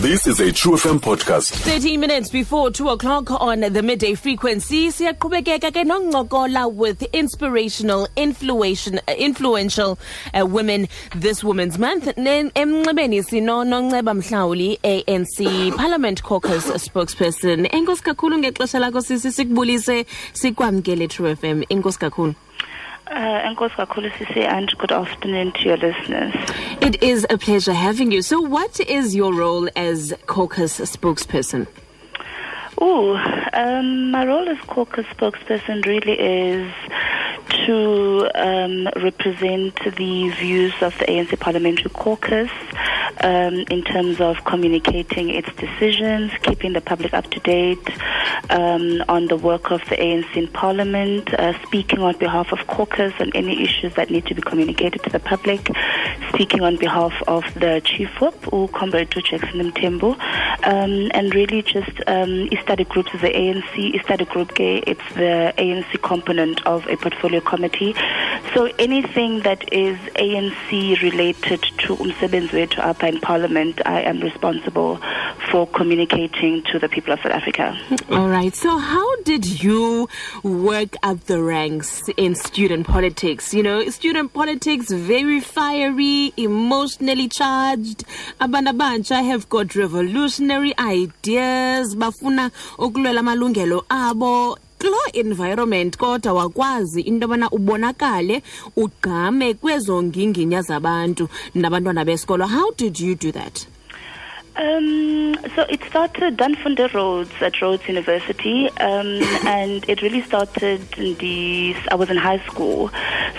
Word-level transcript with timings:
This 0.00 0.26
is 0.26 0.40
a 0.40 0.50
True 0.50 0.76
FM 0.76 0.98
podcast. 0.98 1.52
13 1.52 2.00
minutes 2.00 2.30
before 2.30 2.70
2 2.70 2.88
o'clock 2.88 3.30
on 3.30 3.60
the 3.60 3.82
midday 3.82 4.14
frequency 4.14 4.88
siyaqhubekeka 4.88 5.70
ke 5.70 5.84
noncokola 5.84 6.72
with 6.72 7.02
inspirational 7.12 8.08
influential, 8.16 9.98
uh, 10.32 10.46
women 10.46 10.88
this 11.14 11.44
women's 11.44 11.78
month. 11.78 12.06
Emnxebeni 12.16 13.22
sino 13.22 13.62
nonceba 13.62 14.14
ANC 14.82 15.76
parliament 15.76 16.22
caucus 16.22 16.64
spokesperson. 16.82 17.66
Enkosi 17.70 18.02
kakhulu 18.02 18.38
ngexesha 18.38 18.78
lakho 18.80 19.02
sisi 19.02 19.30
sikubulise 19.32 20.06
sikwamkele 20.32 21.08
true 21.10 21.36
fm 21.36 21.62
enkosi 21.68 21.98
kakhulu 21.98 22.34
Uh, 23.10 23.42
Enkosi 23.42 23.74
kakhulu 23.74 24.08
sisi 24.12 24.46
and 24.46 24.72
good 24.78 24.92
afternoon 24.92 25.50
to 25.50 25.64
your 25.64 25.76
listeners. 25.78 26.32
it 26.80 27.02
is 27.02 27.26
a 27.28 27.36
pleasure 27.36 27.72
having 27.72 28.12
you. 28.12 28.22
So 28.22 28.40
what 28.40 28.78
is 28.78 29.16
your 29.16 29.34
role 29.34 29.68
as 29.74 30.14
caucus 30.26 30.78
spokesperson? 30.78 31.66
Oh, 32.78 33.16
um, 33.52 34.12
my 34.12 34.24
role 34.24 34.48
as 34.48 34.58
caucus 34.60 35.06
spokesperson 35.06 35.84
really 35.86 36.12
is 36.12 36.72
to 37.66 38.30
um, 38.36 38.88
represent 39.02 39.74
the 39.96 40.28
views 40.28 40.72
of 40.80 40.96
the 40.98 41.06
ANC 41.06 41.38
Parliamentary 41.40 41.90
Caucus 41.90 42.50
um, 43.20 43.54
in 43.70 43.82
terms 43.82 44.20
of 44.20 44.44
communicating 44.44 45.30
its 45.30 45.48
decisions, 45.56 46.32
keeping 46.42 46.72
the 46.72 46.80
public 46.80 47.12
up 47.14 47.30
to 47.30 47.40
date 47.40 47.88
um, 48.50 49.02
on 49.08 49.26
the 49.26 49.36
work 49.36 49.70
of 49.70 49.80
the 49.88 49.96
ANC 49.96 50.36
in 50.36 50.48
Parliament, 50.48 51.32
uh, 51.34 51.52
speaking 51.62 52.00
on 52.00 52.16
behalf 52.18 52.52
of 52.52 52.66
caucus 52.66 53.12
on 53.20 53.30
any 53.34 53.62
issues 53.62 53.94
that 53.94 54.10
need 54.10 54.26
to 54.26 54.34
be 54.34 54.42
communicated 54.42 55.02
to 55.02 55.10
the 55.10 55.20
public, 55.20 55.70
speaking 56.30 56.62
on 56.62 56.76
behalf 56.76 57.12
of 57.28 57.44
the 57.54 57.80
Chief 57.84 58.08
Whip, 58.20 58.34
who 58.50 58.68
Comrade 58.68 59.10
Jackson 59.10 59.70
Mthembu, 59.70 60.14
um, 60.66 61.10
and 61.14 61.34
really 61.34 61.62
just 61.62 62.00
um, 62.06 62.48
study 62.62 62.84
groups 62.84 63.12
the 63.12 63.28
ANC, 63.28 64.02
study 64.02 64.24
group 64.24 64.54
K, 64.54 64.78
it's 64.86 65.14
the 65.14 65.52
ANC 65.58 66.02
component 66.02 66.64
of 66.66 66.86
a 66.86 66.96
portfolio 66.96 67.40
committee. 67.40 67.94
So 68.54 68.64
anything 68.80 69.40
that 69.42 69.72
is 69.72 69.96
ANC 70.16 71.00
related 71.02 71.62
to 71.62 71.94
umsebenzi 71.96 72.56
wethu 72.56 72.82
apha 72.82 73.08
in 73.08 73.20
Parliament, 73.20 73.80
I 73.86 74.02
am 74.02 74.20
responsible 74.20 74.98
for 75.50 75.68
communicating 75.68 76.62
to 76.72 76.78
the 76.80 76.88
people 76.88 77.12
of 77.12 77.20
South 77.20 77.32
Africa. 77.32 77.78
All 78.10 78.28
right. 78.28 78.54
So, 78.54 78.76
how 78.76 79.16
did 79.22 79.62
you 79.62 80.08
work 80.42 80.96
up 81.04 81.20
the 81.26 81.40
ranks 81.40 82.08
in 82.16 82.34
student 82.34 82.88
politics? 82.88 83.54
You 83.54 83.62
know, 83.62 83.88
student 83.88 84.32
politics 84.34 84.90
very 84.90 85.38
fiery, 85.40 86.32
emotionally 86.36 87.28
charged. 87.28 88.04
Abantu 88.40 88.72
abantsha 88.72 89.24
have 89.24 89.48
got 89.48 89.76
revolutionary 89.76 90.74
ideas. 90.78 91.94
Bafuna 91.94 92.50
ukulwela 92.78 93.20
amalungelo 93.20 93.84
abo. 93.88 94.58
Kuloo 94.80 95.12
environment 95.12 95.96
kodwa 95.96 96.32
wakwazi 96.32 97.00
into 97.00 97.26
yobana 97.26 97.50
ubonakale 97.50 98.42
ugqame 98.76 99.54
kwezo 99.54 100.02
nginginya 100.02 100.62
zabantu 100.62 101.28
nabantwana 101.54 102.04
besikolo 102.04 102.46
how 102.46 102.72
did 102.76 102.98
you 102.98 103.14
do 103.14 103.30
that 103.30 103.66
Um, 104.56 105.36
so 105.54 105.62
it 105.70 105.82
started 105.84 106.36
Dunfunde 106.36 106.92
Rhodes 106.92 107.30
at 107.40 107.62
Rhodes 107.62 107.86
University, 107.88 108.68
um, 108.80 109.06
and 109.46 109.88
it 109.88 110.02
really 110.02 110.22
started 110.22 110.82
in 110.98 111.14
the. 111.14 111.74
I 111.90 111.94
was 111.94 112.10
in 112.10 112.16
high 112.16 112.40
school, 112.46 112.90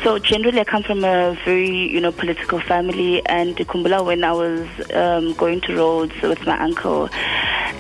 so 0.03 0.17
generally 0.19 0.59
I 0.61 0.63
come 0.63 0.83
from 0.83 1.03
a 1.03 1.37
very 1.45 1.91
you 1.91 1.99
know 1.99 2.11
political 2.11 2.59
family, 2.61 3.23
and 3.27 3.55
Kumbula 3.55 4.03
when 4.03 4.23
I 4.23 4.31
was 4.31 4.67
um, 4.93 5.33
going 5.33 5.61
to 5.61 5.75
Rhodes 5.75 6.19
with 6.21 6.43
my 6.47 6.57
uncle. 6.59 7.09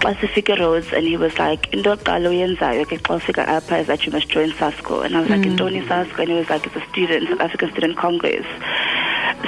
Xa 0.01 0.15
sifike 0.15 0.57
Rhodes 0.59 0.91
and 0.93 1.05
he 1.05 1.15
was 1.15 1.37
like 1.37 1.71
into 1.73 1.89
yokuqala 1.91 2.29
oyenzayo 2.33 2.85
ke 2.89 2.97
xa 3.07 3.17
ufika 3.19 3.43
apha 3.55 3.81
is 3.81 3.85
that 3.85 4.03
you 4.03 4.11
must 4.11 4.29
join 4.29 4.51
sasco 4.61 5.01
and 5.01 5.15
i 5.15 5.19
was 5.19 5.29
like 5.29 5.45
intoni 5.49 5.81
sasco 5.87 6.23
and 6.23 6.31
he 6.31 6.37
was 6.37 6.49
like 6.49 6.65
it's 6.65 6.75
a 6.75 6.85
student 6.89 7.29
south 7.29 7.39
african 7.39 7.69
student 7.69 7.97
congress. 7.97 8.47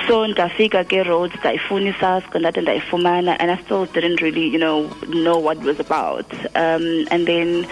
So 0.07 0.27
ndafika 0.27 0.83
ke 0.91 1.01
Rhodes 1.07 1.35
ndayifuna 1.39 1.89
isasco 1.89 2.39
ndathi 2.39 2.61
ndayifumana 2.61 3.39
and 3.39 3.49
i 3.49 3.57
still 3.63 3.87
didn't 3.87 4.21
really 4.21 4.47
you 4.47 4.59
know 4.59 4.87
know 5.09 5.39
what 5.39 5.57
it 5.57 5.63
was 5.63 5.79
about. 5.79 6.31
Um, 6.55 7.07
and 7.09 7.25
then 7.25 7.65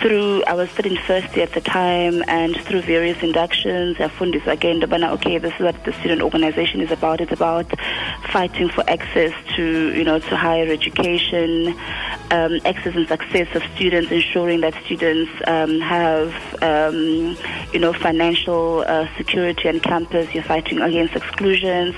through 0.00 0.42
i 0.44 0.54
was 0.54 0.70
studying 0.70 0.98
first 1.06 1.34
year 1.36 1.44
at 1.46 1.52
the 1.52 1.60
time 1.60 2.22
and 2.28 2.56
through 2.62 2.82
various 2.82 3.22
inductions 3.22 3.96
yafundiswa 3.96 4.52
again 4.52 4.76
into 4.76 4.86
yobana 4.86 5.10
okay 5.12 5.38
this 5.38 5.54
is 5.54 5.60
what 5.60 5.84
the 5.84 5.92
student 5.94 6.22
organization 6.22 6.80
is 6.80 6.90
about. 6.90 7.20
It's 7.20 7.32
about 7.32 7.66
fighting 8.30 8.68
for 8.68 8.88
access 8.88 9.32
to 9.56 9.94
you 9.94 10.04
know 10.04 10.18
to 10.18 10.36
higher 10.36 10.66
education 10.66 11.68
um, 12.30 12.60
access 12.64 12.94
and 12.94 13.06
success 13.08 13.48
of 13.54 13.62
students 13.74 14.10
ensuring 14.10 14.60
that 14.60 14.74
students 14.84 15.30
um, 15.46 15.80
have 15.80 16.34
um, 16.62 17.36
you 17.72 17.78
know 17.78 17.92
financial 17.92 18.84
uh, 18.86 19.06
security 19.16 19.68
on 19.68 19.80
campus. 19.80 20.34
You're 20.34 20.44
fighting 20.44 20.80
against 20.80 21.14
exclusions 21.14 21.94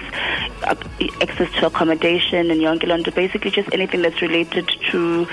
uh, 0.64 0.74
access 1.20 1.50
to 1.58 1.66
accommodation 1.66 2.50
and 2.50 2.60
yonke 2.60 3.14
basically 3.14 3.50
just 3.50 3.68
anything 3.72 4.02
that's 4.02 4.20
related 4.20 4.68
to 4.90 5.26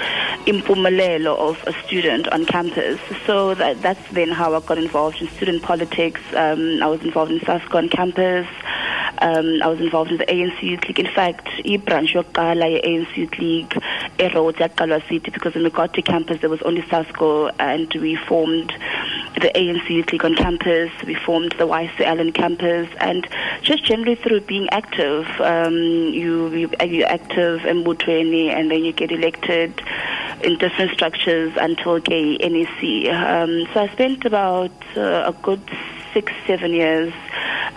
impumelelo 0.46 1.38
of 1.38 1.64
a 1.68 1.74
student 1.86 2.28
on 2.30 2.46
campus. 2.46 3.00
So 3.26 3.54
that, 3.56 3.82
that's 3.82 4.12
then 4.12 4.30
how 4.30 4.54
I 4.56 4.60
got 4.60 4.78
involved 4.78 5.22
in 5.22 5.28
student 5.30 5.64
politics. 5.64 6.22
Um, 6.34 6.82
I 6.82 6.88
was 6.88 7.02
involved 7.02 7.32
in 7.32 7.40
SASCO 7.40 7.76
on 7.76 7.90
campus. 7.90 8.48
Um, 9.20 9.62
I 9.64 9.68
was 9.68 9.80
involved 9.80 10.12
in 10.12 10.18
the 10.18 10.26
ANC 10.26 10.62
Youth 10.62 10.84
League. 10.88 11.00
In 11.00 11.08
fact, 11.08 11.48
i-branch 11.66 12.14
yokuqala 12.14 12.72
ye-ANC 12.72 13.16
Youth 13.16 13.38
League 13.40 13.70
eRhodes 14.18 14.58
yaqalwa 14.58 15.02
City 15.08 15.32
because 15.32 15.56
when 15.56 15.64
we 15.64 15.70
got 15.70 15.94
to 15.94 16.02
campus 16.02 16.40
there 16.42 16.50
was 16.50 16.62
only 16.64 16.82
SASCO 16.84 17.54
and 17.60 17.94
we 17.96 18.16
formed 18.16 18.72
the 19.46 19.52
ANC 19.60 19.88
Youth 19.90 20.12
League 20.12 20.26
on 20.26 20.34
campus. 20.34 20.92
We 21.06 21.14
formed 21.14 21.52
the 21.52 21.68
YCL 21.68 22.20
on 22.20 22.32
campus 22.32 22.90
and 23.00 23.28
just 23.62 23.86
generally 23.86 24.16
through 24.16 24.42
being 24.42 24.68
active, 24.70 25.28
um, 25.40 25.76
you, 25.76 26.48
you, 26.48 26.72
you're 26.84 27.08
active 27.08 27.62
embutweni 27.62 28.48
and 28.50 28.72
then 28.72 28.84
you 28.84 28.92
get 28.92 29.12
elected 29.12 29.84
in 30.44 30.58
different 30.58 30.94
structures 30.94 31.54
until 31.58 32.00
gay 32.00 32.38
NEC. 32.38 33.14
Um, 33.14 33.68
so 33.72 33.82
I 33.82 33.90
spent 33.92 34.26
about 34.26 34.72
uh, 34.98 35.32
a 35.32 35.36
good 35.44 35.62
six, 36.12 36.32
seven 36.48 36.72
years, 36.74 37.14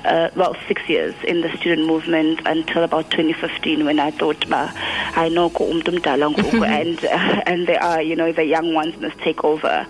uh, 0.05 0.31
well, 0.37 0.57
six 0.69 0.89
years 0.89 1.15
in 1.25 1.41
the 1.43 1.51
student 1.57 1.87
movement 1.87 2.41
until 2.47 2.85
about 2.85 3.11
2015 3.11 3.85
when 3.85 3.99
I 3.99 4.13
thought, 4.13 4.49
bah, 4.49 4.71
I 4.75 5.29
know 5.29 5.51
ko 5.51 5.65
umntu 5.67 5.99
omdala 5.99 6.29
and 6.81 7.05
uh, 7.05 7.43
and 7.51 7.67
they 7.67 7.77
are, 7.77 8.01
you 8.01 8.15
know, 8.17 8.31
the 8.33 8.45
young 8.45 8.73
ones 8.75 8.97
must 9.01 9.19
take 9.19 9.45
over. 9.45 9.87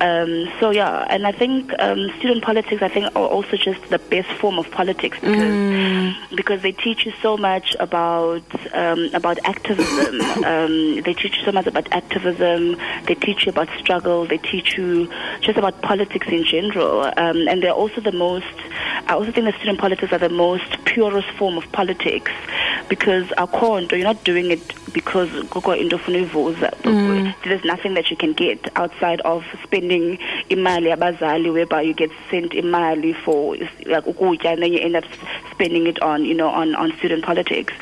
Um, 0.00 0.52
so 0.60 0.70
yeah, 0.70 1.06
and 1.08 1.26
I 1.26 1.32
think 1.32 1.72
um, 1.78 2.10
student 2.18 2.42
politics, 2.42 2.82
I 2.82 2.88
think, 2.88 3.06
are 3.16 3.26
also 3.26 3.56
just 3.56 3.88
the 3.88 3.98
best 3.98 4.28
form 4.32 4.58
of 4.58 4.70
politics 4.70 5.18
because 5.20 6.14
because 6.34 6.62
they 6.62 6.72
teach 6.72 7.06
you 7.06 7.12
so 7.22 7.36
much 7.36 7.74
about 7.80 8.44
um, 8.74 9.10
about 9.14 9.38
activism. 9.44 10.20
um, 10.44 11.00
they 11.02 11.14
teach 11.14 11.38
you 11.38 11.44
so 11.44 11.52
much 11.52 11.66
about 11.66 11.90
activism. 11.92 12.76
They 13.06 13.14
teach 13.14 13.46
you 13.46 13.50
about 13.50 13.68
struggle. 13.78 14.26
They 14.26 14.38
teach 14.38 14.76
you 14.76 15.10
just 15.40 15.56
about 15.56 15.80
politics 15.82 16.26
in 16.28 16.44
general. 16.44 17.04
Um, 17.16 17.48
and 17.48 17.62
they're 17.62 17.72
also 17.72 18.00
the 18.00 18.12
most. 18.12 18.54
I 19.08 19.14
also 19.14 19.32
think 19.32 19.46
that 19.46 19.54
student 19.56 19.78
politics 19.78 20.12
are 20.12 20.18
the 20.18 20.28
most 20.28 20.84
purest 20.84 21.30
form 21.38 21.56
of 21.56 21.70
politics 21.72 22.32
because 22.88 23.24
akho 23.38 23.90
you're 23.92 24.04
not 24.04 24.22
doing 24.24 24.50
it 24.50 24.62
because 24.92 25.28
kukho 25.50 25.78
into 25.78 25.96
ofuna 25.98 26.18
uyivuza. 26.18 27.34
There's 27.44 27.64
nothing 27.64 27.94
that 27.94 28.10
you 28.10 28.16
can 28.16 28.32
get 28.32 28.70
outside 28.76 29.20
of 29.22 29.44
spending 29.62 30.18
imali 30.48 30.92
abazali 30.94 31.52
whereby 31.52 31.82
you 31.82 31.94
get 31.94 32.10
sent 32.30 32.52
imali 32.52 33.14
for 33.24 33.56
like 33.56 34.04
ukutya 34.04 34.52
and 34.52 34.62
then 34.62 34.72
you 34.72 34.80
end 34.80 34.96
up 34.96 35.04
spending 35.50 35.86
it 35.86 36.00
on 36.02 36.24
you 36.24 36.34
know 36.34 36.48
on, 36.48 36.74
on 36.74 36.96
student 36.98 37.24
politics. 37.24 37.72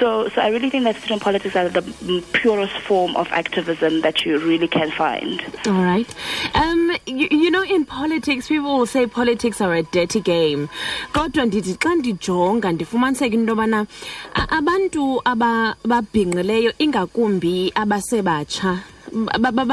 So 0.00 0.28
so 0.28 0.40
I 0.40 0.48
really 0.48 0.70
think 0.70 0.84
that 0.84 0.96
student 0.96 1.22
politics 1.22 1.56
are 1.56 1.68
the 1.68 1.80
mm, 1.80 2.32
purest 2.32 2.76
form 2.80 3.16
of 3.16 3.28
activism 3.30 4.00
that 4.02 4.24
you 4.24 4.38
really 4.38 4.68
can 4.68 4.90
find. 4.90 5.42
All 5.66 5.82
right. 5.82 6.12
Um, 6.54 6.96
you, 7.06 7.28
you 7.30 7.50
know, 7.50 7.62
in 7.62 7.84
politics, 7.84 8.48
people 8.48 8.78
will 8.78 8.86
say 8.86 9.06
politics 9.06 9.60
are 9.60 9.74
a 9.74 9.82
dirty 9.82 10.20
game. 10.20 10.68
Kodwa 11.12 11.46
ndithi 11.46 11.74
xa 11.74 11.94
ndijonga 11.94 12.72
ndifumaniseka 12.72 13.34
into 13.34 13.52
yobana 13.52 13.86
abantu 14.34 15.20
aba- 15.24 15.76
ababhinqileyo 15.84 16.72
ingakumbi 16.78 17.72
abasebatsha. 17.74 18.80
Ba- 19.12 19.52
ba- 19.52 19.64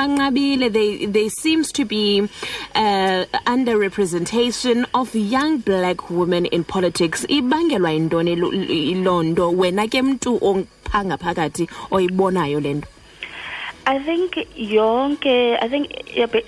they 0.69 1.05
they 1.05 1.29
seems 1.29 1.71
to 1.71 1.85
be 1.85 2.21
uh, 2.75 3.23
underrepresentation 3.47 4.85
of 4.93 5.15
young 5.15 5.59
black 5.59 6.09
women 6.09 6.45
in 6.45 6.63
politics. 6.65 7.25
Ibangelwa 7.29 7.91
yintoni 7.91 8.35
lo- 8.35 8.51
loo 8.51 9.23
nto? 9.23 9.51
Wena 9.55 9.87
ke 9.87 10.01
mntu 10.01 10.35
opha 10.41 11.05
ngaphakathi 11.05 11.69
oyibonayo 11.91 12.59
le 12.61 12.73
nto? 12.73 12.87
I 13.85 13.99
think 13.99 14.35
yonke, 14.57 15.57
I 15.61 15.67
think, 15.69 15.89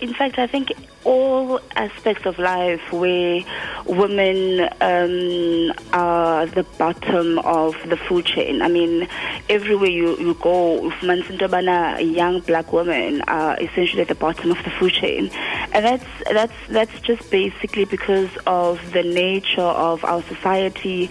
in 0.02 0.14
fact, 0.14 0.38
I 0.38 0.48
think 0.48 0.72
all 1.04 1.60
aspects 1.76 2.26
of 2.26 2.38
life 2.40 2.92
where 2.92 3.44
women 3.86 4.70
um, 4.82 5.74
are 5.94 6.46
the 6.46 6.66
bottom 6.78 7.40
of 7.40 7.76
the 7.88 7.98
food 7.98 8.26
chain. 8.26 8.62
I 8.62 8.68
mean, 8.68 9.08
everywhere 9.50 9.90
you, 9.90 10.18
you 10.18 10.34
go, 10.36 10.92
a 11.02 12.02
young 12.02 12.40
black 12.42 12.72
women 12.74 13.22
are 13.24 13.60
essentially 13.62 14.02
at 14.02 14.08
the 14.08 14.16
bottom 14.16 14.52
of 14.52 14.64
the 14.64 14.70
food 14.72 14.94
chain. 14.94 15.30
And 15.74 15.86
that's, 15.86 16.06
that's, 16.30 16.54
that's 16.70 17.00
just 17.02 17.30
basically 17.32 17.86
because 17.86 18.30
of 18.46 18.92
the 18.92 19.04
nature 19.04 19.62
of 19.62 20.04
our 20.04 20.22
society, 20.24 21.08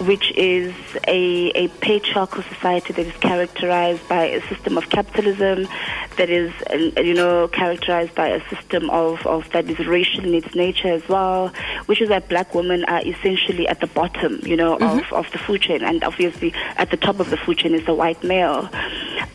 which 0.00 0.32
is 0.36 0.72
a, 1.08 1.50
a 1.50 1.68
patriarchal 1.80 2.42
society 2.44 2.92
that 2.92 3.06
is 3.06 3.16
characterized 3.18 4.08
by 4.08 4.24
a 4.26 4.40
system 4.48 4.78
of 4.78 4.88
capitalism 4.88 5.68
that 6.16 6.30
is, 6.30 6.52
you 6.96 7.14
know, 7.14 7.48
characterized 7.48 8.14
by 8.14 8.28
a 8.28 8.48
system 8.48 8.88
of, 8.90 9.26
of 9.26 9.33
that 9.52 9.68
is 9.68 9.86
racial 9.86 10.24
in 10.24 10.34
its 10.34 10.54
nature 10.54 10.88
as 10.88 11.06
well, 11.08 11.48
which 11.86 12.00
is 12.00 12.08
that 12.08 12.28
black 12.28 12.54
women 12.54 12.84
are 12.84 13.06
essentially 13.06 13.66
at 13.68 13.80
the 13.80 13.86
bottom, 13.88 14.40
you 14.42 14.56
know, 14.56 14.76
mm-hmm. 14.76 14.98
of, 15.14 15.26
of 15.26 15.32
the 15.32 15.38
food 15.38 15.62
chain, 15.62 15.82
and 15.82 16.02
obviously 16.04 16.52
at 16.76 16.90
the 16.90 16.96
top 16.96 17.20
of 17.20 17.30
the 17.30 17.36
food 17.36 17.58
chain 17.58 17.74
is 17.74 17.84
the 17.86 17.94
white 17.94 18.22
male. 18.22 18.68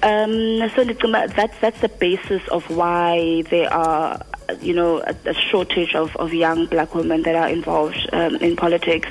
Um, 0.01 0.69
so 0.75 0.83
that's 0.83 1.59
that's 1.59 1.81
the 1.81 1.91
basis 1.99 2.47
of 2.49 2.69
why 2.69 3.43
there 3.49 3.71
are 3.73 4.21
you 4.61 4.73
know, 4.73 4.99
a, 4.99 5.15
a, 5.25 5.33
shortage 5.33 5.95
of, 5.95 6.15
of 6.17 6.33
young 6.33 6.65
black 6.65 6.95
women 6.95 7.21
that 7.23 7.35
are 7.35 7.49
involved 7.49 8.09
um, 8.13 8.35
in 8.37 8.55
politics. 8.55 9.09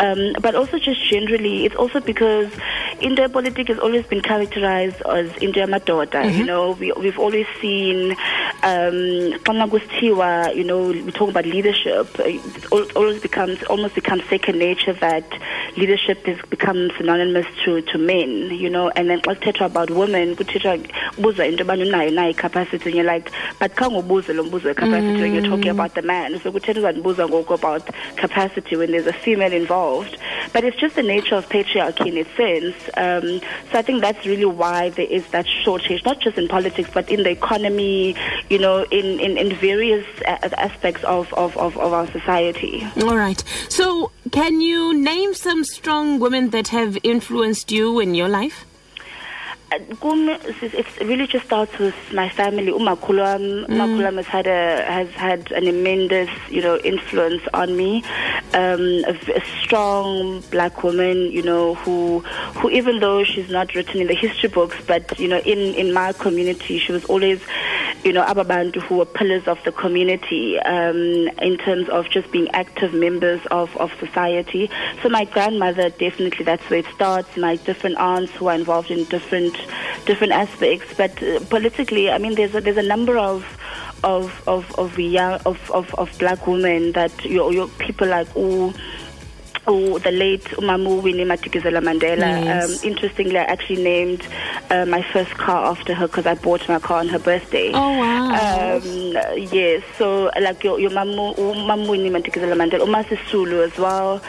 Um, 0.00 0.34
but 0.40 0.54
also 0.54 0.78
just 0.78 1.04
generally, 1.08 1.64
it's 1.64 1.74
also 1.74 2.00
because 2.00 2.50
India 3.00 3.28
politics 3.28 3.68
has 3.68 3.78
always 3.78 4.06
been 4.06 4.20
characterized 4.20 5.00
as 5.02 5.30
India 5.38 5.66
Madoda. 5.66 6.10
Mm-hmm. 6.10 6.38
You 6.38 6.44
know, 6.44 6.72
we, 6.72 6.92
we've 6.92 7.18
always 7.18 7.46
seen, 7.60 8.16
um, 8.62 9.38
you 10.54 10.64
know, 10.64 10.88
we 10.88 11.12
talk 11.12 11.30
about 11.30 11.46
leadership. 11.46 12.08
It 12.18 12.96
always 12.96 13.20
becomes, 13.20 13.62
almost 13.64 13.94
becomes 13.94 14.24
second 14.24 14.58
nature 14.58 14.92
that 14.94 15.24
leadership 15.76 16.24
has 16.26 16.40
become 16.50 16.90
synonymous 16.96 17.46
to, 17.64 17.82
to 17.82 17.98
men, 17.98 18.50
you 18.50 18.68
know, 18.68 18.90
and 18.90 19.08
then 19.08 19.20
let's 19.26 19.40
talk 19.40 19.60
about 19.60 19.90
women, 19.90 20.34
buza 20.34 21.48
into 21.48 21.64
capacity, 22.36 22.86
and 22.86 22.94
you're 22.96 23.04
like, 23.04 23.30
but 23.58 23.76
can't 23.76 23.92
capacity 24.74 25.12
mm. 25.12 25.20
when 25.20 25.34
you're 25.34 25.42
talking 25.44 25.64
mm. 25.64 25.70
about 25.70 25.94
the 25.94 26.02
man. 26.02 26.38
So 26.40 26.50
kuthethwa 26.52 26.94
about 27.50 27.86
capacity 28.16 28.76
when 28.76 28.90
there's 28.90 29.06
a 29.06 29.12
female 29.12 29.52
involved. 29.52 30.16
But 30.52 30.64
it's 30.64 30.76
just 30.78 30.96
the 30.96 31.02
nature 31.02 31.36
of 31.36 31.48
patriarchy 31.48 32.06
in 32.06 32.16
its 32.16 32.30
sense. 32.36 32.74
Um, 32.96 33.40
so 33.70 33.78
I 33.78 33.82
think 33.82 34.00
that's 34.00 34.26
really 34.26 34.44
why 34.44 34.90
there 34.90 35.06
is 35.06 35.26
that 35.28 35.46
shortage, 35.46 36.04
not 36.04 36.20
just 36.20 36.38
in 36.38 36.48
politics, 36.48 36.90
but 36.92 37.08
in 37.10 37.22
the 37.22 37.30
economy, 37.30 38.16
you 38.50 38.58
know, 38.58 38.84
in, 38.90 39.20
in, 39.20 39.36
in 39.36 39.54
various 39.56 40.06
aspects 40.24 41.04
of, 41.04 41.32
of, 41.34 41.56
of, 41.56 41.76
of 41.78 41.92
our 41.92 42.06
society. 42.10 42.86
All 43.02 43.16
right. 43.16 43.42
So 43.68 44.10
can 44.32 44.60
you 44.60 44.94
name 44.94 45.34
some 45.34 45.64
strong 45.64 46.18
women 46.18 46.50
that 46.50 46.68
have 46.68 46.98
influenced 47.02 47.70
you 47.72 48.00
in 48.00 48.14
your 48.14 48.28
life? 48.28 48.64
it 49.70 51.00
really 51.00 51.26
just 51.26 51.46
starts 51.46 51.78
with 51.78 51.94
my 52.12 52.28
family. 52.28 52.72
Umakulam, 52.72 53.66
mm. 53.66 54.16
has 54.16 54.26
had 54.26 54.46
a 54.46 54.84
has 54.84 55.08
had 55.10 55.52
an 55.52 55.66
immense, 55.66 56.30
you 56.48 56.62
know, 56.62 56.78
influence 56.78 57.42
on 57.52 57.76
me. 57.76 58.02
Um, 58.54 59.04
a, 59.06 59.18
a, 59.34 59.44
strong 59.60 60.40
black 60.50 60.82
woman, 60.82 61.30
you 61.30 61.42
know, 61.42 61.74
who 61.74 62.20
who 62.56 62.70
even 62.70 63.00
though 63.00 63.24
she's 63.24 63.50
not 63.50 63.74
written 63.74 64.00
in 64.00 64.06
the 64.06 64.14
history 64.14 64.48
books, 64.48 64.76
but 64.86 65.18
you 65.18 65.28
know, 65.28 65.38
in 65.40 65.74
in 65.74 65.92
my 65.92 66.12
community, 66.12 66.78
she 66.78 66.92
was 66.92 67.04
always, 67.04 67.40
you 68.04 68.12
know, 68.12 68.24
ababantu 68.24 68.80
who 68.82 68.98
were 68.98 69.04
pillars 69.04 69.46
of 69.48 69.58
the 69.64 69.72
community 69.72 70.58
um, 70.60 71.28
in 71.42 71.58
terms 71.58 71.88
of 71.88 72.08
just 72.10 72.30
being 72.30 72.48
active 72.52 72.94
members 72.94 73.40
of 73.50 73.76
of 73.76 73.92
society. 73.98 74.70
So 75.02 75.08
my 75.08 75.24
grandmother 75.24 75.90
definitely 75.90 76.44
that's 76.44 76.68
where 76.70 76.80
it 76.80 76.86
starts. 76.94 77.36
My 77.36 77.56
different 77.56 77.96
aunts 77.98 78.32
who 78.32 78.48
are 78.48 78.54
involved 78.54 78.90
in 78.90 79.04
different 79.04 79.56
different 80.06 80.32
aspects. 80.32 80.94
But 80.96 81.22
uh, 81.22 81.40
politically, 81.50 82.10
I 82.10 82.18
mean, 82.18 82.34
there's 82.34 82.54
a, 82.54 82.60
there's 82.60 82.76
a 82.76 82.82
number 82.82 83.18
of 83.18 83.44
of 84.04 84.46
of 84.46 84.72
of 84.78 84.98
young 84.98 85.40
of 85.44 85.70
of, 85.70 85.92
of 85.96 86.16
black 86.18 86.46
women 86.46 86.92
that 86.92 87.24
your 87.24 87.52
your 87.52 87.68
people 87.78 88.06
like 88.06 88.28
oh 88.36 88.72
oh, 89.68 89.98
the 89.98 90.10
late 90.10 90.44
Umamu 90.56 91.02
Winnie 91.02 91.24
Madikizela 91.24 91.80
Mandela. 91.80 92.42
Yes. 92.44 92.82
Um, 92.82 92.88
interestingly, 92.90 93.38
I 93.38 93.44
actually 93.44 93.82
named 93.84 94.26
uh, 94.70 94.86
my 94.86 95.02
first 95.02 95.30
car 95.32 95.66
after 95.66 95.94
her 95.94 96.08
because 96.08 96.26
I 96.26 96.34
bought 96.34 96.68
my 96.68 96.78
car 96.78 96.98
on 97.00 97.08
her 97.08 97.18
birthday. 97.18 97.70
Oh, 97.72 97.98
wow. 97.98 98.76
Um, 98.76 98.82
yes, 99.52 99.84
so 99.96 100.30
like 100.40 100.64
your, 100.64 100.80
your 100.80 100.90
Mamu, 100.90 101.36
Umamu 101.36 101.90
Winnie 101.90 102.10
Madikizela 102.10 102.56
Mandela, 102.56 102.86
uMa 102.86 103.04
Sisulu 103.04 103.64
as 103.64 103.78
well. 103.78 104.20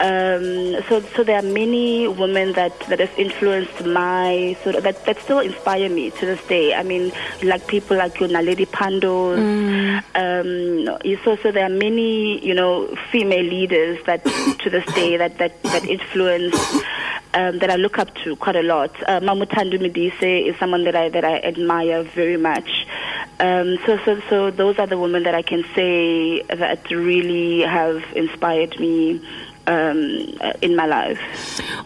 Um, 0.00 0.82
so, 0.88 1.00
so 1.14 1.22
there 1.22 1.38
are 1.38 1.42
many 1.42 2.08
women 2.08 2.52
that, 2.54 2.78
that 2.88 2.98
have 2.98 3.16
influenced 3.16 3.84
my 3.84 4.56
sort 4.62 4.74
of 4.74 4.82
that, 4.82 5.04
that 5.06 5.18
still 5.20 5.38
inspire 5.38 5.88
me 5.88 6.10
to 6.10 6.26
this 6.26 6.44
day. 6.46 6.74
I 6.74 6.82
mean, 6.82 7.12
like 7.42 7.66
people 7.68 7.96
like 7.96 8.18
your 8.18 8.28
Naledi 8.28 8.70
Pandors. 8.70 9.38
Mm. 9.38 10.02
Um, 10.16 11.16
so, 11.24 11.36
so 11.36 11.52
there 11.52 11.64
are 11.64 11.68
many, 11.68 12.44
you 12.44 12.54
know, 12.54 12.94
female 13.12 13.44
leaders 13.44 14.04
that 14.06 14.24
to 14.24 14.70
this 14.70 14.84
day 14.94 15.16
that 15.16 15.38
that 15.38 15.62
that 15.62 15.84
influence. 15.84 16.56
Um, 17.36 17.58
that 17.58 17.68
I 17.68 17.74
look 17.74 17.98
up 17.98 18.14
to 18.22 18.36
quite 18.36 18.54
a 18.54 18.62
lot. 18.62 18.92
Uh, 19.08 19.18
Mama 19.18 19.46
Thandi 19.46 19.76
Modise 19.76 20.46
is 20.48 20.56
someone 20.56 20.84
that 20.84 20.94
I 20.94 21.08
that 21.08 21.24
I 21.24 21.40
admire 21.40 22.04
very 22.04 22.36
much. 22.36 22.86
Um, 23.40 23.76
so, 23.84 23.98
so, 24.04 24.20
so 24.30 24.50
those 24.52 24.78
are 24.78 24.86
the 24.86 24.96
women 24.96 25.24
that 25.24 25.34
I 25.34 25.42
can 25.42 25.64
say 25.74 26.42
that 26.42 26.88
really 26.90 27.62
have 27.62 28.04
inspired 28.14 28.78
me 28.78 29.20
um 29.66 29.98
in 30.62 30.76
my 30.76 30.86
life. 30.86 31.18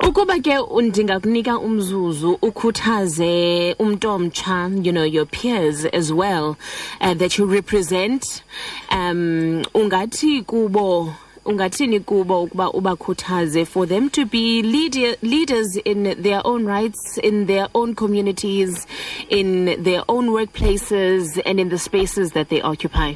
Ukuba 0.01 0.39
ke 0.43 0.55
ndingakunika 0.83 1.59
umzuzu 1.59 2.39
ukhuthaze 2.43 3.75
omtsha 3.79 4.71
you 4.83 4.93
know 4.93 5.05
your 5.05 5.27
peers 5.27 5.85
as 5.93 6.13
well 6.13 6.57
uh, 7.01 7.15
that 7.15 7.39
you 7.39 7.47
represent 7.47 8.43
um 8.91 9.63
ungathi 9.75 10.43
kubo 10.43 11.15
ungathini 11.45 12.01
kubo 12.01 12.43
ukuba 12.43 12.71
ubakhuthaze 12.73 13.65
for 13.67 13.87
them 13.87 14.11
to 14.11 14.27
be 14.27 14.63
leader, 14.63 15.17
leaders 15.23 15.77
in 15.85 16.23
their 16.23 16.41
own 16.45 16.67
rights 16.67 17.19
in 17.23 17.47
their 17.47 17.69
own 17.75 17.95
communities 17.95 18.87
in 19.31 19.83
their 19.83 20.03
own 20.09 20.29
workplaces 20.29 21.41
and 21.47 21.59
in 21.61 21.69
the 21.71 21.79
spaces 21.79 22.33
that 22.33 22.49
they 22.49 22.61
occupy 22.61 23.15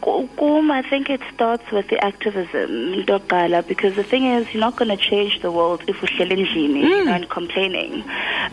Kum, 0.00 0.70
I 0.70 0.82
think 0.82 1.10
it 1.10 1.20
starts 1.32 1.70
with 1.70 1.88
the 1.88 2.02
activism, 2.04 3.04
because 3.66 3.94
the 3.96 4.04
thing 4.04 4.26
is, 4.26 4.52
you're 4.52 4.60
not 4.60 4.76
going 4.76 4.90
to 4.90 4.96
change 4.96 5.40
the 5.42 5.50
world 5.50 5.82
if 5.88 6.00
we're 6.00 6.08
mm. 6.08 6.88
you 6.88 7.04
know, 7.04 7.12
and 7.12 7.28
complaining. 7.28 8.02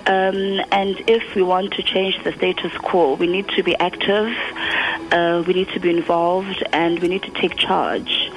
Um, 0.05 0.61
and 0.71 1.01
if 1.07 1.35
we 1.35 1.43
want 1.43 1.73
to 1.73 1.83
change 1.83 2.21
the 2.23 2.33
status 2.33 2.73
quo, 2.77 3.15
we 3.15 3.27
need 3.27 3.47
to 3.49 3.63
be 3.63 3.75
active, 3.77 4.31
uh, 5.11 5.43
we 5.45 5.53
need 5.53 5.69
to 5.69 5.79
be 5.79 5.89
involved, 5.89 6.63
and 6.71 6.99
we 6.99 7.07
need 7.07 7.23
to 7.23 7.31
take 7.31 7.55
charge. 7.55 8.29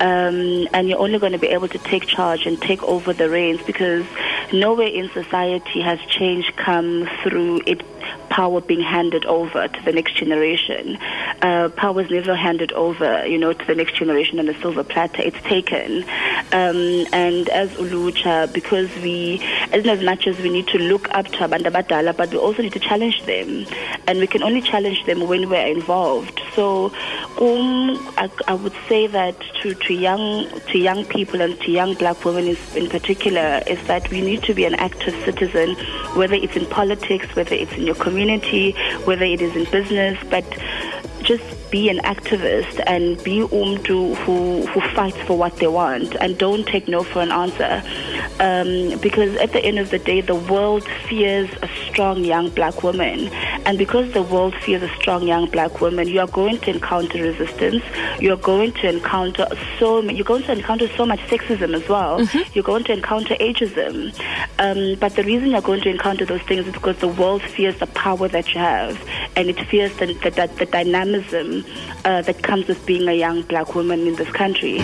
Um, 0.00 0.66
and 0.72 0.88
you're 0.88 0.98
only 0.98 1.18
going 1.18 1.32
to 1.32 1.38
be 1.38 1.48
able 1.48 1.68
to 1.68 1.78
take 1.78 2.06
charge 2.06 2.46
and 2.46 2.60
take 2.60 2.82
over 2.82 3.12
the 3.12 3.28
reins 3.28 3.60
because 3.62 4.06
nowhere 4.50 4.88
in 4.88 5.10
society 5.10 5.82
has 5.82 6.00
change 6.06 6.50
come 6.56 7.06
through 7.22 7.60
it 7.66 7.82
power 8.28 8.60
being 8.60 8.80
handed 8.80 9.24
over 9.26 9.68
to 9.68 9.82
the 9.84 9.92
next 9.92 10.16
generation. 10.16 10.96
Uh, 11.42 11.68
power 11.70 12.00
is 12.02 12.10
never 12.10 12.34
handed 12.34 12.72
over, 12.72 13.26
you 13.26 13.38
know, 13.38 13.52
to 13.52 13.66
the 13.66 13.74
next 13.74 13.96
generation 13.96 14.38
on 14.38 14.48
a 14.48 14.60
silver 14.60 14.84
platter. 14.84 15.22
It's 15.22 15.40
taken. 15.42 16.02
Um, 16.52 17.06
and 17.12 17.48
as 17.48 17.70
Ulucha, 17.70 18.52
because 18.52 18.88
we, 18.96 19.40
as, 19.72 19.86
as 19.86 20.02
much 20.02 20.26
as 20.26 20.38
we 20.38 20.50
need 20.50 20.68
to 20.68 20.78
look 20.78 21.12
up 21.14 21.26
to 21.26 21.38
Abandabadala, 21.38 22.16
but 22.16 22.30
we 22.30 22.38
also 22.38 22.62
need 22.62 22.72
to 22.72 22.80
challenge 22.80 23.24
them. 23.24 23.66
And 24.06 24.18
we 24.18 24.26
can 24.26 24.42
only 24.42 24.62
challenge 24.62 25.04
them 25.06 25.26
when 25.26 25.48
we're 25.48 25.66
involved. 25.66 26.40
So 26.54 26.86
um, 27.40 27.96
I, 28.16 28.30
I 28.48 28.54
would 28.54 28.74
say 28.88 29.06
that 29.06 29.40
to, 29.62 29.74
to 29.74 29.94
young 29.94 30.48
to 30.68 30.78
young 30.78 31.04
people 31.04 31.40
and 31.40 31.58
to 31.60 31.70
young 31.70 31.94
black 31.94 32.24
women 32.24 32.48
in, 32.48 32.56
in 32.74 32.88
particular 32.88 33.62
is 33.66 33.84
that 33.86 34.10
we 34.10 34.20
need 34.20 34.42
to 34.44 34.54
be 34.54 34.64
an 34.64 34.74
active 34.74 35.14
citizen, 35.24 35.74
whether 36.16 36.34
it's 36.34 36.56
in 36.56 36.66
politics, 36.66 37.34
whether 37.36 37.54
it's 37.54 37.72
in 37.72 37.86
your 37.90 38.04
community, 38.04 38.72
whether 39.04 39.24
it 39.24 39.40
is 39.40 39.54
in 39.56 39.64
business, 39.70 40.16
but 40.30 40.44
just 41.22 41.44
be 41.70 41.88
an 41.88 41.98
activist 41.98 42.82
and 42.86 43.22
be 43.22 43.40
umdu 43.60 44.14
who 44.22 44.66
who 44.66 44.80
fights 44.94 45.20
for 45.26 45.36
what 45.36 45.54
they 45.56 45.66
want 45.66 46.14
and 46.20 46.38
don't 46.38 46.66
take 46.66 46.88
no 46.88 47.02
for 47.02 47.20
an 47.20 47.30
answer. 47.30 47.82
Um, 48.40 48.98
because 49.00 49.36
at 49.36 49.52
the 49.52 49.62
end 49.70 49.78
of 49.78 49.90
the 49.90 49.98
day, 49.98 50.20
the 50.20 50.34
world 50.34 50.84
fears 51.08 51.50
a 51.62 51.68
strong 51.86 52.24
young 52.24 52.48
black 52.50 52.82
woman, 52.82 53.28
And 53.66 53.78
because 53.78 54.12
the 54.12 54.22
world 54.22 54.54
fears 54.54 54.82
a 54.82 54.88
strong 54.96 55.26
young 55.26 55.48
black 55.50 55.80
woman, 55.80 56.08
you 56.08 56.20
are 56.20 56.26
going 56.26 56.58
to 56.60 56.70
encounter 56.70 57.22
resistance. 57.22 57.82
You're 58.18 58.36
going 58.36 58.72
to 58.72 58.88
encounter 58.88 59.46
so 59.78 60.00
you're 60.02 60.24
going 60.24 60.42
to 60.44 60.52
encounter 60.52 60.88
so 60.88 61.06
much 61.06 61.20
sexism 61.20 61.74
as 61.74 61.88
well. 61.88 62.20
Mm-hmm. 62.20 62.52
You're 62.54 62.64
going 62.64 62.84
to 62.84 62.92
encounter 62.92 63.34
ageism. 63.36 64.12
Um, 64.58 64.98
but 64.98 65.14
the 65.14 65.24
reason 65.24 65.50
you're 65.50 65.60
going 65.60 65.82
to 65.82 65.88
encounter 65.88 66.24
those 66.24 66.42
things 66.42 66.66
is 66.66 66.72
because 66.72 66.98
the 66.98 67.08
world 67.08 67.42
fears 67.42 67.78
the 67.78 67.86
power 67.86 68.28
that 68.28 68.52
you 68.54 68.60
have, 68.60 69.00
and 69.36 69.48
it 69.48 69.60
fears 69.66 69.96
the 69.98 70.06
the, 70.06 70.30
the, 70.30 70.50
the 70.58 70.66
dynamism 70.66 71.64
uh, 72.04 72.22
that 72.22 72.42
comes 72.42 72.66
with 72.66 72.84
being 72.86 73.08
a 73.08 73.14
young 73.14 73.42
black 73.42 73.74
woman 73.74 74.06
in 74.06 74.16
this 74.16 74.30
country. 74.30 74.80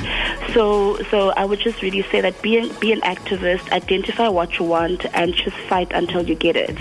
So 0.53 1.03
so 1.11 1.31
I 1.31 1.45
would 1.45 1.61
just 1.61 1.83
really 1.83 2.03
say 2.03 2.21
that 2.21 2.41
be 2.43 2.59
an, 2.59 2.71
be 2.79 2.93
an 2.93 3.01
activist, 3.01 3.71
identify 3.73 4.29
what 4.29 4.59
you 4.59 4.65
want, 4.65 5.07
and 5.15 5.35
just 5.35 5.57
fight 5.69 5.93
until 5.93 6.23
you 6.23 6.35
get 6.35 6.57
it. 6.57 6.77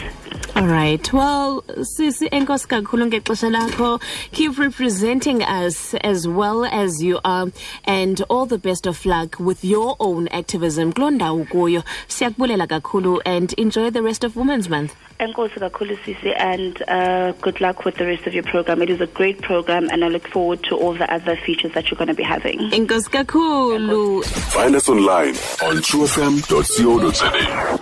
All 0.55 0.67
right. 0.67 1.11
Well, 1.11 1.63
Sisi 1.81 2.29
enkosi 2.31 2.67
kakhulu 2.67 3.05
ngexesha 3.07 3.49
lakho. 3.51 4.01
Keep 4.31 4.57
representing 4.57 5.43
us 5.43 5.93
as 5.95 6.29
well 6.29 6.63
as 6.63 7.03
you 7.03 7.19
are 7.25 7.51
and 7.83 8.21
all 8.29 8.45
the 8.45 8.57
best 8.57 8.87
of 8.87 9.05
luck 9.05 9.35
with 9.37 9.65
your 9.65 9.97
own 9.99 10.29
activism. 10.29 10.93
Kulondawo 10.93 11.45
kuyo. 11.49 11.83
Siyakubulela 12.07 12.67
kakhulu 12.69 13.19
and 13.25 13.51
enjoy 13.57 13.89
the 13.89 14.01
rest 14.01 14.23
of 14.23 14.37
Women's 14.37 14.69
Month. 14.69 14.95
Enkosi 15.19 15.59
kakhulu 15.59 15.97
Sisi 16.05 16.33
and 16.39 16.81
uh, 16.87 17.33
good 17.41 17.59
luck 17.59 17.83
with 17.83 17.95
the 17.95 18.05
rest 18.05 18.25
of 18.25 18.33
your 18.33 18.43
program. 18.43 18.81
It 18.81 18.89
is 18.89 19.01
a 19.01 19.07
great 19.07 19.41
program 19.41 19.89
and 19.91 20.05
I 20.05 20.07
look 20.07 20.25
forward 20.29 20.63
to 20.69 20.75
all 20.77 20.93
the 20.93 21.13
other 21.13 21.35
features 21.35 21.73
that 21.73 21.91
you're 21.91 21.97
going 21.97 22.07
to 22.07 22.13
be 22.13 22.23
having. 22.23 22.59
Enkosi 22.71 23.09
kakhulu. 23.09 24.23
Find 24.53 24.73
us 24.73 24.87
online 24.87 25.35
on 25.67 25.81
trufm.co.za. 25.83 27.81